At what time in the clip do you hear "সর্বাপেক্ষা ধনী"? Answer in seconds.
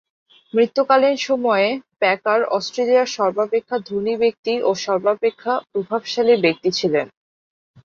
3.17-4.13